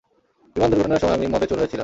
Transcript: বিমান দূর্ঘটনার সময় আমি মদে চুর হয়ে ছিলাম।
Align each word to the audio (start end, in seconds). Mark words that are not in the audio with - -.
বিমান 0.55 0.69
দূর্ঘটনার 0.71 1.01
সময় 1.01 1.15
আমি 1.17 1.27
মদে 1.27 1.47
চুর 1.47 1.57
হয়ে 1.57 1.67
ছিলাম। 1.67 1.79